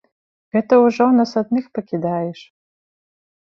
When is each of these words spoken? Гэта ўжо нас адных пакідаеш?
Гэта 0.55 0.73
ўжо 0.85 1.07
нас 1.17 1.33
адных 1.41 1.67
пакідаеш? 1.79 2.39